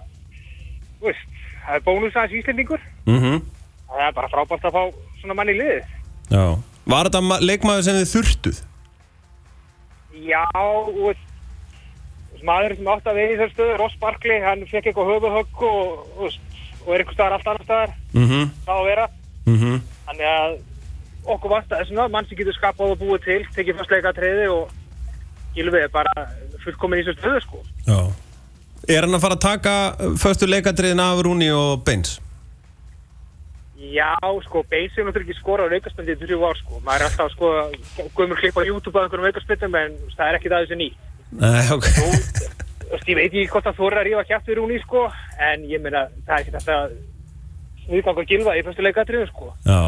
[1.00, 2.90] þú veist, það er bónus aðeins íslendingur.
[3.08, 3.40] Mm
[3.88, 4.82] Það er bara frábært að fá
[5.22, 5.92] svona mann í liðið.
[6.28, 6.44] Já
[6.88, 8.60] Var þetta ma- leikmaður sem þið þurftuð?
[10.28, 10.44] Já,
[10.98, 11.26] veist,
[12.48, 16.40] maðurinn sem átti að vegi þessar stöðu, Ross Barkley, hann fekk eitthvað höfuhögg og, veist,
[16.86, 19.06] og er einhver staðar allt annar staðar, Mhm, þá að vera.
[19.46, 20.58] mhm Þannig að
[21.28, 24.70] okkur vant að þessum mann sem getur skapað og búið til, tekið fyrst leikatriði og
[25.54, 26.12] Gilvi er bara
[26.64, 27.62] fullkomin í þessu stöðu, sko.
[27.86, 28.00] Já
[28.88, 29.72] Er hann að fara að taka
[30.16, 32.20] föstu leikadriðin af Rúni og Beins?
[33.78, 34.14] Já,
[34.44, 36.80] sko, Beins hefur náttúrulega ekki skorað á aukaspöndi í þrjú ár, sko.
[36.86, 40.38] Maður er alltaf að skoða gömur klipp á YouTube af einhverjum aukaspöndum, en það er
[40.38, 40.88] ekki það þessu ný.
[41.38, 41.86] Nei, ok
[42.88, 45.04] Þú veist, ég veit ekki hvort það þorir að rífa kjæft við Rúni, sko,
[45.50, 46.80] en ég meina, það er ekki þetta
[47.84, 49.52] sniðganga gilva í fyrstu leikatriðu, sko.
[49.68, 49.80] Já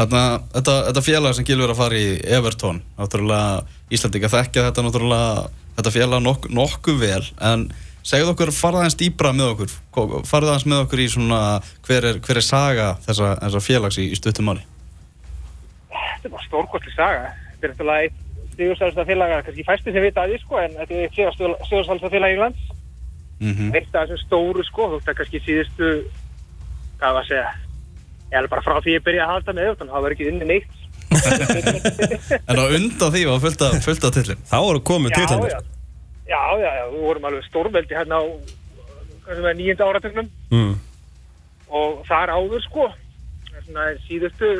[0.00, 4.84] Þarna, þetta, þetta félag sem Gilvi er að fara í Everton náttúrulega, Íslandika þekkja þetta
[4.86, 5.32] náttúrulega,
[5.76, 7.66] þetta félag nokk, nokkuð vel en
[8.02, 11.40] segðu okkur, farða aðeins dýbra með okkur Ko- farðu aðeins með okkur í svona
[11.86, 14.64] hver er, hver er saga þessa, þessa félags í, í stuttumáli
[15.90, 17.30] Þetta er bara stórkostli saga.
[17.54, 18.18] Þetta er eftirlega eitt
[18.52, 21.14] stígursælsta félaga, kannski fæsti sem vita að því, sko, en þetta er eitt
[21.64, 22.66] stígursælsta félag í lands.
[23.40, 23.70] mm -hmm.
[23.78, 25.88] Eitt af þessum stóru, sko, þú veist að kannski síðustu,
[27.00, 27.48] hvað var að segja,
[28.32, 30.44] ég er bara frá því ég byrjaði að halda með auðvitað, það var ekki inni
[30.44, 30.72] neitt.
[32.50, 35.26] En á undan því var fullt af, fullt af tillin Þá voru komið til
[36.30, 38.24] já, já, já, við vorum alveg stórveldi hérna á,
[39.30, 40.74] er, nýjönda áratögnum mm.
[41.68, 42.90] og þar áður, sko,
[43.66, 44.52] svona síðustu,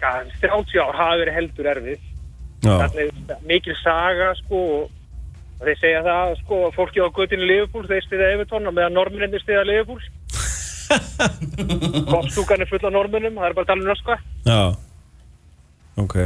[0.00, 2.10] hvað, 30 ár hafa verið heldur erfið.
[2.64, 8.06] Þannig mikil saga sko og þeir segja það sko að fólki á göttinu Liverpool þeir
[8.06, 10.00] stiða Evertón og meðan norminni stiða Liverpool.
[12.12, 14.60] Kopstúkan er full af norminum það er bara að tala um nöskva já.
[16.00, 16.16] Ok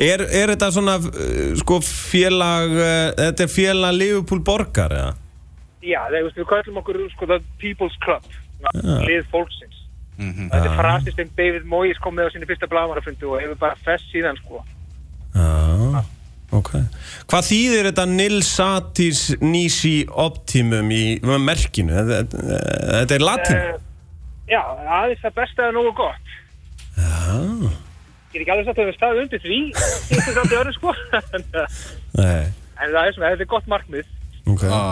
[0.00, 5.10] Er, er þetta svona uh, sko félag uh, þetta er félag Liverpool borgar eða?
[5.80, 8.96] Já, þeir, veist, við kallum okkur sko the People's Club Já.
[9.06, 9.76] lið fólksins
[10.20, 10.50] Mhm.
[10.52, 13.76] Þetta er frasi sem David Moyes kom með á sinni fyrsta blagamannafundu og hefur bara
[13.86, 14.60] fest síðan sko
[15.32, 16.02] Já
[16.50, 16.72] Ok.
[17.30, 21.94] Hvað þýðir þetta Nil Satis Nisi Optimum í merkinu?
[21.94, 22.40] Þetta,
[22.96, 23.60] þetta er latin?
[23.60, 23.76] Eh,
[24.50, 24.58] Já,
[24.98, 26.32] aðeins það besta er nógu gott.
[26.98, 27.70] Já.
[28.30, 29.56] Ég er ekki alveg satt að við staðum undir því,
[30.10, 30.92] þetta er samt í öðru sko.
[32.20, 34.12] en það er svona, þetta er gott markmið.
[34.50, 34.62] Ok.
[34.70, 34.82] Já,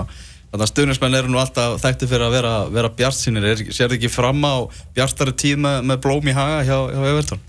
[0.48, 3.46] Þannig að stuðnismenn eru nú alltaf þekkti fyrir að vera, vera bjart sínir.
[3.68, 4.64] Sér þið ekki fram á
[4.96, 7.42] bjartari tíð með, með blóm í haga hjá, hjá Everton?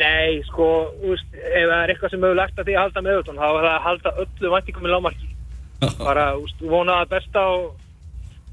[0.00, 0.68] Nei, sko,
[1.02, 3.46] veist, ef það er eitthvað sem hefur lært að því að halda með Evertón, þá
[3.48, 5.28] er það að halda öllu væntingum í lámarki.
[6.08, 7.68] Bara, veist, vona að besta og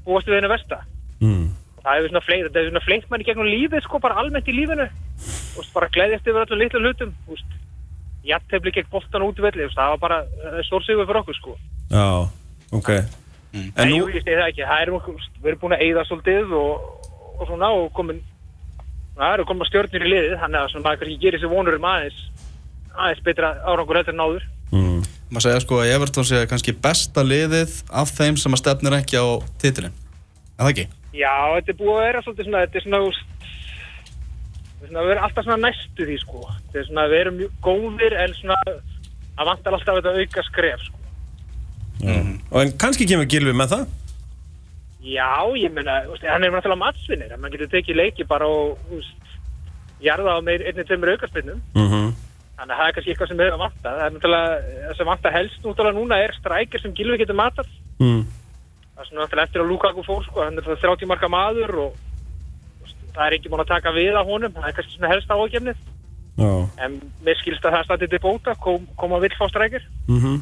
[0.04, 0.80] búast við henni besta.
[1.24, 1.48] Mm.
[1.80, 4.48] Það hefur svona fleik, þetta hefur svona fleikt mann í gegnum lífið, sko, bara almennt
[4.48, 4.88] í lífinu.
[5.18, 7.12] Þú veist, bara gleðjast yfir öllum litlu hlutum.
[8.24, 10.18] Jattefli gegn boltan út í velli, það var bara
[10.64, 11.56] stórsigur fyrir okkur, sko.
[11.92, 12.06] Já,
[12.72, 12.88] ok.
[13.54, 16.04] En En nú, ég segi það ekki, það er okkur, við erum búin að eyða
[16.08, 18.22] svolítið og, og svona og komin,
[19.18, 22.24] það eru komin stjórnir í liðið, þannig að svona maður gerir sér vonur um aðeins,
[22.96, 24.48] aðeins betra árangur heldur en áður.
[24.72, 25.04] mm.
[25.34, 29.18] Maður segja sko að Everton sé kannski besta liðið af þeim sem að stefnir ekki
[29.18, 29.26] á
[29.62, 29.94] titilin.
[30.58, 30.84] Er það ekki?
[31.14, 34.73] Já, þetta er búið að vera svolítið svona, þetta er svona, úst, þetta er svona,
[34.90, 36.44] við erum alltaf svona næstu því, sko.
[36.74, 38.58] Svona, við erum góðir en svona,
[39.34, 41.02] það vantar alltaf þetta auka skref, sko.
[42.54, 43.86] Og en kannski kemur Gilvi með það?
[45.04, 48.78] Já, ég meina, úst, hann er náttúrulega matsvinnir, en maður getur tekið leiki bara og,
[50.04, 51.60] jarða á meir einnig tveimur aukarspinnum.
[51.74, 52.14] Mhm.
[52.54, 53.90] Þannig að það er kannski eitthvað sem við erum að vanta.
[53.90, 54.50] Það er náttúrulega,
[54.86, 57.68] það sem vanta helst náttúrulega núna er strækir sem Gilvi getur matað.
[57.98, 58.22] Mm.
[58.94, 61.74] Það er svona náttúrulega eftir að Lukaku fór, sko, hann er það 30 marka maður
[61.84, 61.96] og
[63.14, 64.52] það er ekki búin að taka við af honum.
[64.52, 65.76] Það er kannski svona helst áhugjefnið.
[66.38, 66.50] Já.
[66.84, 69.82] En mér skilst að það stætti til bóta, kom, koma vill fá strækir.
[70.08, 70.40] Mhm.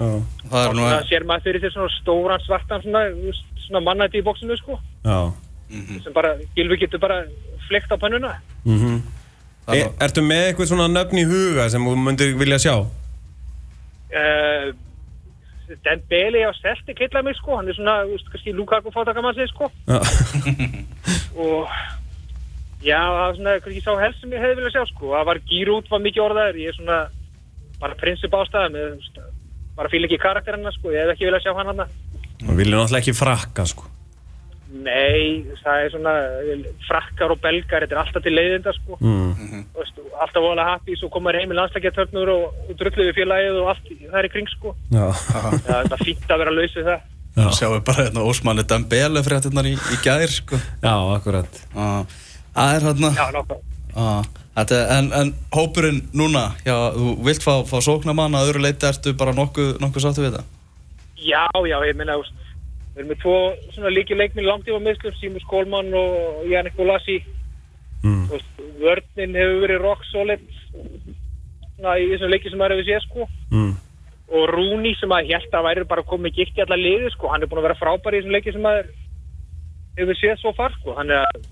[0.00, 0.08] Já.
[0.50, 3.04] Það er nú það sér maður fyrir því svona stóran svartan svona,
[3.66, 4.78] svona mannætti í bóksinu, sko.
[5.04, 5.32] Já.
[6.02, 7.24] Sem bara, Gilvi getur bara
[7.68, 8.34] fleikt á pannuna.
[8.64, 9.02] Mhm.
[9.68, 12.74] Það E, er- ertu með eitthvað svona nöfn í huga sem þú myndir vilja sjá?
[14.08, 14.72] Uh,
[15.84, 17.56] Dembele á Celtic heitla mig, sko.
[17.58, 19.68] Hann er svona, úst, kannski Lukaku fátakamann sig, sko.
[19.86, 19.98] Já.
[21.36, 21.68] og
[22.84, 25.40] já, það var svona kannski sá helst sem ég hefði viljað sjá sko það var
[25.50, 26.98] Gírút, var mikið orðaður ég er svona
[27.82, 29.20] bara prinsip þú veist,
[29.78, 31.86] bara fíl ekki karakterina sko ég hef ekki viljað sjá hann hann
[32.38, 33.84] Það vilja náttúrulega ekki frakka, sko.
[34.68, 36.12] nei, það er svona
[36.86, 39.64] frakkar og belgar, þetta er alltaf til leiðinda sko Mm.
[39.74, 43.68] Þú veist, alltaf voðalega happy, svo koma heim í landslækjartörnur og, og drulluðu félagið og
[43.72, 45.06] allt það er í kring sko Já.
[45.66, 47.06] það er fínt að vera laus við það
[47.38, 47.48] Já.
[47.54, 50.58] Sjáum við bara hérna Ósmanni Dembele fréttinnar í, í gæðir sko.
[50.82, 51.60] Já, akkurat.
[51.76, 52.02] Ah,
[52.58, 53.64] Það er hérna já, nokkuð
[53.98, 54.22] ah,
[54.98, 59.34] en, en hópurinn núna já, þú vilt fá, fá sóknamann að öðru leiti ertu bara
[59.36, 60.52] nokkuð, nokkuð sáttu við það?
[61.18, 62.36] Já, já, ég veist,
[62.94, 63.36] við erum með tvo
[63.74, 67.20] svona líki leikminn langtíma meðslum, Símus Kólmann og Jannik Bólasi.
[68.02, 68.24] Mm.
[68.78, 70.42] Vörninn hefur verið rock solid
[70.72, 73.28] svona í þessum leiki sem maður hefur séð, sko.
[73.54, 73.74] Mm.
[74.28, 77.30] Og Rúni sem að held að væri bara komið gikt í alla liði, sko.
[77.32, 78.90] Hann er búin að vera frábær í þessum leiki sem maður
[79.98, 80.96] hefur séð svo far, sko.
[80.98, 81.46] Hann er að,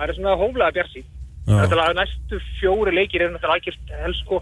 [0.00, 1.04] maður er svona hóflega bjarsi.
[1.44, 1.54] Já.
[1.58, 4.40] Náttúrulega næstu fjóri leikir eru náttúrulega algjört helst, sko.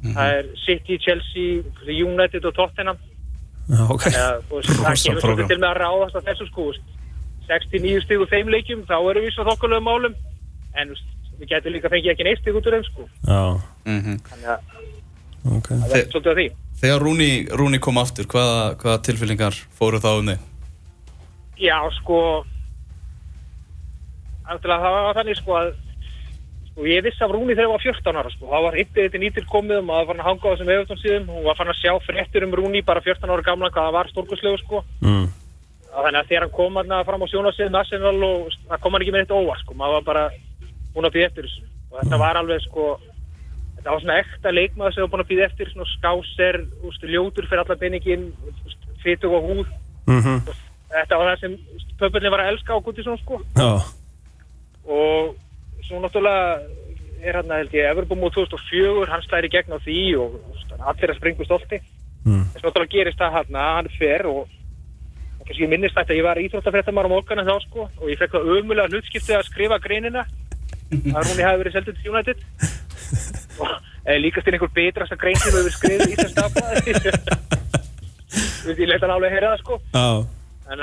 [0.00, 3.00] Það er City, Chelsea, United og Tottenham.
[3.70, 4.06] Já, ok.
[4.14, 6.96] Já, þú veist, það kemur svolítið til með að ráðast á þessu sko, þú veist.
[7.50, 10.14] 69 stig úr þeim leikjum, þá erum við svo þokkulegum málum
[10.78, 10.92] en
[11.40, 13.06] við getum líka fengið ekki neitt stig út úr þeim sko.
[13.26, 13.42] Já,
[13.90, 15.68] Mm þannig að ok.
[15.72, 16.48] það er svolítið á því
[16.80, 20.46] Þegar Rúni, Rúni kom aftur, hvaða, hvaða tilfyllingar fóru þá um þig?
[21.60, 22.20] Já, sko
[24.58, 25.70] það var þannig sko að
[26.70, 28.46] sko, ég vissi af Rúni þegar ég var 14 ára sko.
[28.50, 31.02] það var yttið þetta nýttil komið og maður var fann að hanga á þessum eftir
[31.02, 33.96] síðum hún var fann að sjá fréttur um Rúni bara 14 ára gamla hvað það
[33.98, 34.82] var stórkurslegu sko.
[35.04, 35.26] Mm.
[35.90, 39.04] Og þannig að þegar hann kom hann fram á sjónasið Arsenal og það kom hann
[39.04, 39.74] ekki með eitt óvart sko.
[39.74, 40.24] maður var bara
[40.94, 42.88] búin að býða eftir þessu og þetta var alveg sko
[43.76, 46.58] þetta var svona ekta leikmaður sem var búin að býða eftir svona skáser,
[47.10, 48.26] ljótur fyrir alla peningin
[49.02, 49.70] fytug og húð
[50.10, 50.42] Mm
[50.90, 51.56] þetta var það sem
[52.00, 53.68] pöpulli var að elska á Guttisson sko Já.
[54.86, 55.34] Og
[55.86, 56.60] svo náttúrulega
[57.20, 60.38] er hann held ég Everbúmú 2004, hann slæri gegn á því og
[60.80, 61.80] allir að springu stolti
[62.20, 62.42] Mm.
[62.52, 66.18] þess náttúrulega gerist það hann að hann fer og, og kannski ég minnist þetta að
[66.18, 69.78] ég var íþróttafréttamar á morgana þá sko og ég fekk það ömulega hlutskiptið að skrifa
[69.80, 70.22] greinina
[70.92, 72.38] að hún hafi verið seldið til United
[73.64, 73.72] og
[74.04, 76.64] eða líkast til einhver betrasta grein sem hefur verið skrifið í þess stafla
[78.76, 80.08] ég leita hann alveg að heyra það sko Já.
[80.76, 80.78] en,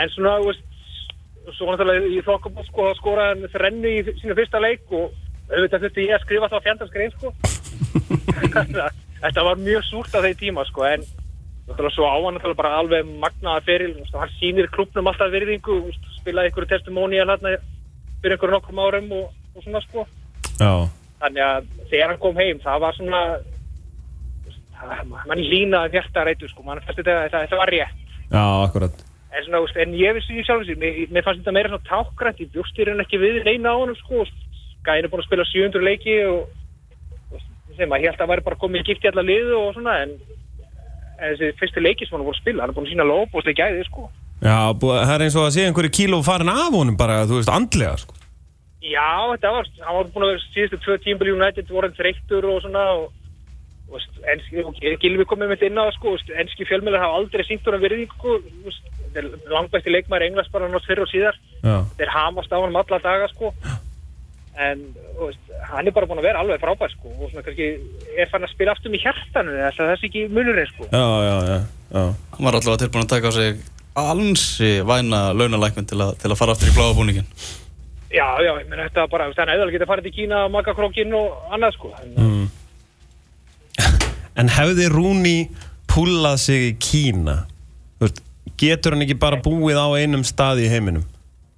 [0.00, 0.34] en svona
[1.54, 5.14] svo náttúrulega í þokkabóð sko, þá skoraði hann þrennu í sína fyrsta leik og
[5.52, 7.32] auðvitað þurfti ég að skrifa þá fjandarskrein sko
[8.56, 11.06] að þetta var mjög súrt á þeir tíma sko en
[11.66, 15.80] náttúrulega svo á hann náttúrulega bara alveg magnaða feril, hann sýnir klubnum alltaf virðingu,
[16.20, 17.56] spilaði einhverju testimónial hérna
[18.22, 20.06] fyrir einhverju nokkrum árum og, og svona sko
[20.58, 20.72] Já.
[21.22, 23.22] þannig að þegar hann kom heim það var svona
[25.26, 28.02] mann línaði hjarta rættu sko, mann þetta, þetta, þetta var rétt.
[28.26, 29.04] Já, akkurat
[29.36, 31.88] En, svona, veist, en ég vissi í sjálfum sér, mér, mér fannst þetta meira svona
[31.90, 34.24] tákgrænt, ég bjóst í raun ekki við neina á honum sko,
[34.86, 36.46] gæðin er búin að spila 700 leiki og,
[37.34, 37.42] og
[37.76, 39.98] sem að ég held að væri bara komið í gift í alla liðu og svona,
[40.06, 40.14] en,
[41.18, 43.36] en þessi fyrstu leiki sem hann voru að spila, hann er búin að sína lóp
[43.36, 44.08] og slegja gæði sko.
[44.40, 47.52] Já, það er eins og að sé einhverju kíló farin af honum bara, þú veist,
[47.52, 48.16] andlega sko
[48.86, 52.44] Já, þetta var, hann var búin að vera síðustu tvö tímbili United voru hann þreyttur
[52.46, 53.06] og svona og,
[53.90, 54.02] og
[54.34, 57.66] enski, og Gilvi komið með þetta inn á það, sko, enski fjölmjölar hafa aldrei sýnt
[57.66, 61.76] honum virðingu, sko, veist, þetta er langbæsti leikmæri Englands bara nátt fyrr og síðar, Já,
[61.98, 63.52] þeir hamast á honum alla daga, sko,
[64.56, 64.82] en
[65.18, 67.66] þú veist, hann er bara búin að vera alveg frábær, sko, og svona kannski
[68.16, 70.88] er fann að spila aftur með hjartanu, þess að það sé ekki munurinn, sko.
[70.92, 71.58] já, já, já,
[71.92, 72.04] já.
[72.36, 73.60] Hann var allavega tilbúin að taka á sig
[73.96, 77.26] ansi væna launalækminn til, að- til að fara aftur í bláa búningin.
[78.12, 80.48] Já, já, ég menn þetta bara, þú veist, hann hefði alveg getað farið til Kína,
[80.48, 82.48] Magakrókin og annað, sko, en, Mm.
[84.36, 85.36] En hefði Rúni
[85.88, 87.46] púlað sig í Kína
[87.98, 88.22] þú veist,
[88.60, 91.04] getur hann ekki bara búið á einum stað í heiminum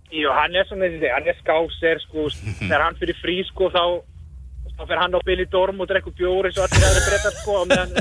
[0.09, 2.23] Jú, hann er svona þessi, hann er skáser, sko,
[2.63, 3.83] þegar hann fyrir frí, sko, þá,
[4.73, 7.57] þá fyrir hann á Billy Dorm og drekku bjóri eins og allir aðri breytar, sko,
[7.61, 7.93] og meðan,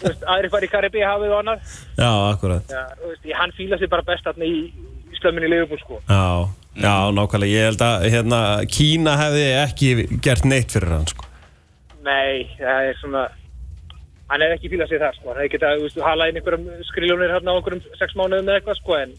[0.00, 1.74] þú veist, aðri fari í Karibi hafið og annað.
[2.00, 4.56] Já, akkurat Já, þú veist, hann fíla sig bara best þarna í,
[5.12, 6.00] í slömminni Liverpool, sko.
[6.08, 6.24] Já,
[6.80, 8.40] já, nákvæmlega Ég held að hérna,
[8.78, 9.92] Kína hefði ekki
[10.24, 11.28] gert neitt fyrir hann sko.
[12.08, 13.26] Nei, það er svona,
[14.34, 17.54] hann er ekki fíla sig þar, sko, hann hefði getað, halað inn einhverjum skriljónir hérna
[17.54, 19.12] á einhverjum sex mánuðum eða eitthvað, sko, en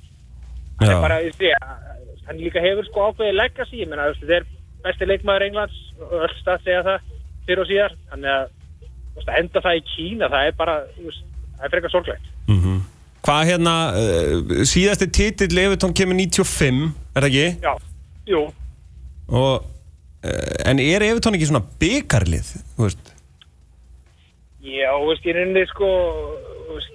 [0.82, 0.95] hann Já.
[0.95, 1.51] er bara, ég sé,
[2.28, 4.49] hann líka hefur, sko, ákveðið legacy, ég menna, þetta er
[4.84, 7.08] besti leikmaður Englands öll stað segja það
[7.47, 8.51] fyrir og síðar, þannig að,
[8.84, 12.30] þú veist, að enda það í Kína, það er bara, það er frekar sorglegt.
[12.51, 12.84] mm
[13.25, 17.45] Hvað hérna uh, síðasti titill Evertón kemur 95 er það ekki?
[17.63, 17.71] Já,
[18.30, 18.41] jú,
[19.25, 19.65] Og,
[20.21, 23.14] uh, en er Evertón ekki svona byggarlið þú veist?
[24.65, 25.88] Já, þú veist, ég reyndi sko,
[26.73, 26.93] veist,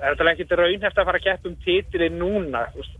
[0.00, 2.96] það er þetta ekkert raunhæft að fara að keppa um titilin núna, þú veist.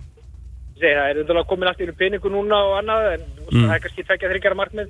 [0.83, 3.67] Það er auðvitað komin allt í einu peningu núna og annað, en veist, Mm.
[3.67, 4.89] það er kannski tvekja þryggjara markmið.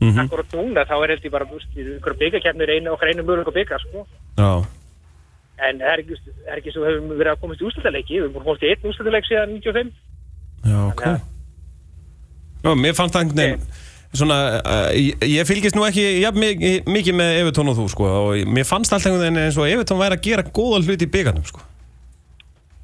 [0.00, 0.18] Mhm.
[0.24, 3.22] Akkurat núna, þá er held ég bara, þú veist, í einhverju byggakeppnir einu okkar einu
[3.22, 4.06] mjög bygga, sko.
[4.38, 4.64] Já
[5.60, 6.00] En það er
[6.48, 9.26] er ekki svo hefum verið að komast í úrstæðaleiki, við að komast í einn úrstæðaleik
[9.28, 9.92] síðan 95.
[10.64, 11.20] Já, ok að-
[12.64, 13.60] Já, mér fannst það einhvern veginn
[14.10, 18.08] Svona, uh, ég, ég fylgist nú ekki ja, mikið, mikið með Evertón og þú sko
[18.10, 21.12] og mér fannst alltaf einhvern veginn eins og Evertón væri að gera góða hluti í
[21.14, 21.62] byggarnum sko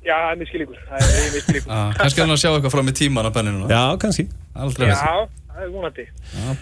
[0.07, 1.73] Já, það er miskilíkur, það er miskilíkur.
[1.73, 3.67] Já, kannski er hann að sjá eitthvað fram í tíman á benninu.
[3.73, 5.01] Já, kannski Aldrei Já,
[5.51, 6.05] það er vonandi.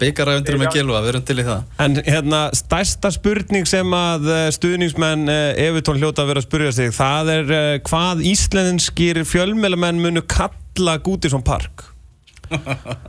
[0.00, 1.66] Byggaræfundur með Gilva, við erum til í það.
[1.85, 6.72] En hérna, stærsta spurning sem að eh, stuðningsmenn uh, Evertón hljóta að vera að spurja
[6.79, 11.90] sig það er uh, hvað íslenskir fjölmélamenn munu kalla Gútisson Park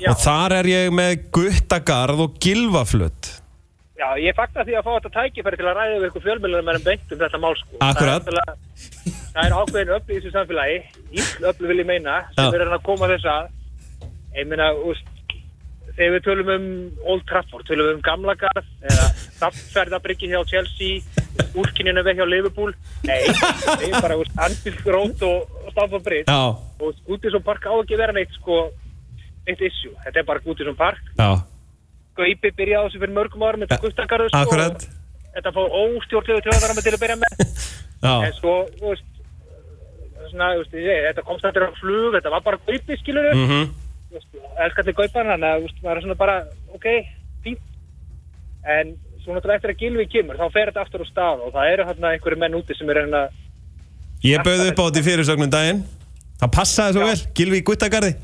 [0.03, 3.33] Já, og þar er ég með Guttagarð og Gilvaflutt
[3.95, 6.79] já, ég fagnar því að fá þetta tækifæri til að ræða við ykkur fjölmjölunar með
[6.79, 7.81] um beint um þetta mál, sko.
[7.85, 8.27] Akkurat.
[8.27, 10.77] Það er, það er ákveðin öflug í þessu samfélagi,
[11.15, 12.59] íll öflug vil ég meina, sem Já.
[12.59, 13.51] er að koma þess að,
[14.35, 15.11] ég meina, úst,
[15.95, 16.69] þegar við tölum um
[17.13, 21.01] Old Trafford, tölum við um Gamla Garð, eða Staffferðabryggi hjá Chelsea,
[21.55, 22.73] úrkinninu við hjá Liverpool,
[23.07, 26.39] nei, það er bara, Anfield Road og, Stamford Bridge,
[26.83, 28.65] og Gútisson Park á ekki vera neitt, sko,
[29.45, 31.29] neitt issue, þetta er bara Gútisson Park, já,
[32.15, 34.85] Gaupi byrjaði á þessu fyrir mörgum árum, þetta Guttagarðu, sko, akkurat.
[35.35, 37.41] Þetta fór óstjórnlegu tjóðanar til að byrja með.
[38.05, 39.09] Já, en svo, þú veist
[40.29, 43.41] svona, þú veist, þetta komst þetta á flug þetta var bara kaupi, skilur mm.
[43.49, 43.65] mhm
[44.15, 46.35] elskallið kaupan, þannig að, þú veist, maður er svona bara
[46.75, 46.87] ok,
[47.45, 47.65] fínt.
[48.75, 51.71] En svo náttúrulega eftir að Gilvi kemur þá fer þetta aftur á stað og það
[51.73, 53.25] eru hérna einhverju menn úti sem er hérna
[54.25, 55.83] Ég bauði upp á þetta í fyrirsögnum daginn.
[56.39, 58.15] Það passaði svo vel, Gilvi í Guttagarði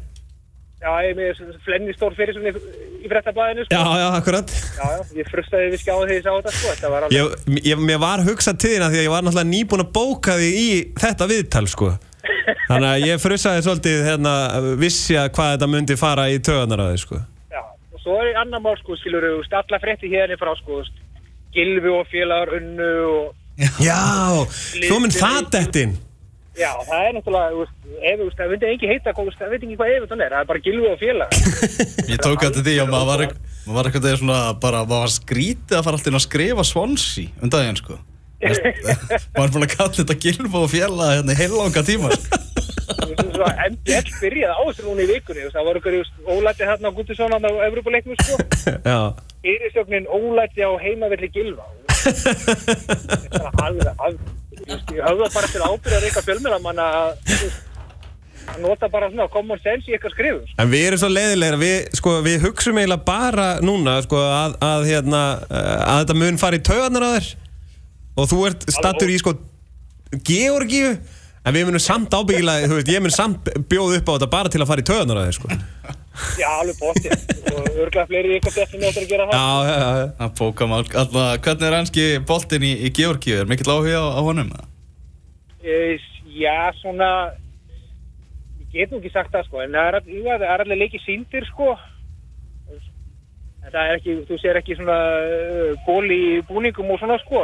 [0.81, 2.61] já, ég er með flenni stór fyrir svona í,
[3.01, 3.77] í frettablaðinu, sko.
[3.77, 4.53] Já, já, akkurat.
[4.77, 7.65] Já, já, ég frustaði við skjáði þegar ég sá þetta, sko þetta var alveg, ég,
[7.71, 10.37] ég, Mér var hugsað til þín að því að ég var náttúrulega nýbúin að bóka
[10.39, 10.69] því í
[11.01, 11.91] þetta viðtal sko.
[12.69, 14.33] Þannig að ég frusaði svolítið hérna,
[14.79, 17.21] vissi að hvað þetta myndi fara í töðanar að þið sko.
[17.51, 21.09] Já, og svo er annar mál, sko, skilur þú alla frétti hérna frá, sko, þú
[21.51, 23.37] Gilvi og félagar unnu og
[23.83, 25.51] Já, svo mynd það
[26.61, 27.63] Já, það er náttúrulega,
[28.11, 30.87] ef það myndi ekki heita, það veit ekki hvað Everton er, það er bara gilvi
[30.91, 31.29] og félag.
[32.11, 35.03] Ég tók eftir því að maður var, ekk- maður var eitthvað þegar svona bara, maður
[35.07, 37.95] var skrítið að fara alltaf inn að skrifa Swansea um daginn sko.
[38.41, 42.09] maður er búin að kalla þetta gilfa og fjalla hérna í heilanga tíma.
[43.21, 46.63] Svo að MBL byrjaði á þessu núna í vikunni, það voru ykkur, þú veist, ólætti
[46.69, 47.37] þarna á Guttisson á
[47.69, 48.33] Evropaleiknum, sko.
[48.91, 48.99] Já,
[49.41, 51.65] Fyrirsögnin ólætti á heimavelli gilva.
[54.67, 55.61] Ég höfða bara til
[56.25, 57.61] fjölmjölamann að, þú veist,
[58.51, 60.57] að nota bara svona common sense í eitthvað skrifum, sko.
[60.63, 64.89] en við erum svo leiðilegra við, sko, við hugsum eiginlega bara núna sko, að, að,
[64.89, 65.21] hérna,
[65.51, 67.31] að þetta mun fara í töðanar að þér.
[68.19, 69.35] Og þú ert stattur í sko
[70.27, 70.95] Georgíu
[71.45, 74.51] en við munum samt ábyggilega, þú veist, ég mun samt bjóða upp á þetta bara
[74.53, 75.51] til að fara í töðunar að þið sko
[76.37, 77.13] Já, alveg bóttið.
[77.55, 79.37] Og örgulega fleiri ykkur með þetta að gera það.
[79.37, 83.37] Já, já, já, já Það bókamál, alltaf, hvernig er hanski boltinn í, í Georgíu?
[83.41, 84.51] Er mikill áhuga á, á honum?
[84.51, 84.67] eða?
[85.63, 87.07] Eh, Já, svona,
[88.59, 91.03] ég get nú ekki sagt það, sko, en það er, jú, það er allir leikið
[91.05, 91.73] síndir, sko.
[92.71, 97.43] En það er ekki, þú sér ekki svona uh, ból í búningum og svona, sko.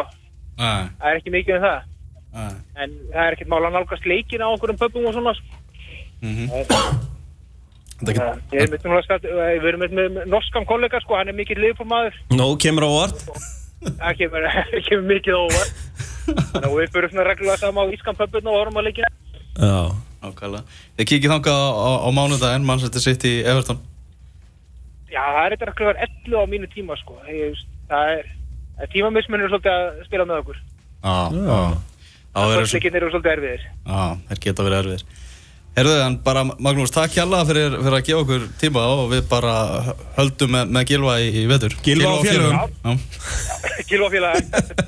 [0.57, 1.91] Nei, Það er ekki mikið um það.
[2.37, 5.61] En það er ekkert mál að nálgast leikin á okkur um pöpum og svona, sko.
[6.21, 6.49] Mhm.
[7.97, 8.17] Það
[8.53, 12.17] er er, er skatt, við erum með, með norskan kollega, sko, hann er mikill liðbúrmaður.
[12.37, 13.23] Nó kemur á óvart
[14.01, 14.45] Það kemur,
[14.85, 15.79] kemur mikið óvart.
[16.51, 19.09] Þannig að við fyrir svona reglulega saman á Ískan pöpun og horfum að leikina.
[19.57, 19.79] Já
[20.27, 20.79] ákvæmlega.
[20.97, 23.79] Þið kikið þangað á, á, á mánudaginn, Manchester City Everton.
[25.07, 27.17] Já, það er eitthvað klukar 11 á mínu tíma sko.
[27.29, 30.59] Er, það er tímamismunir svolítið að spila með okkur.
[31.05, 31.59] Já, já.
[32.35, 33.63] Er Fólksleikin eru svolítið erfiðir.
[33.87, 35.03] já, þeir geta verið erfiðir.
[35.77, 39.53] Herðu, en bara, Magnús, takk hjalla fyrir, fyrir að gefa okkur tíma og við bara
[40.17, 41.75] höldum með, með Gilva í, í vetur.
[41.85, 42.57] Gylfa og félögum.
[42.81, 42.91] Já.
[43.91, 44.41] Kilva félagi.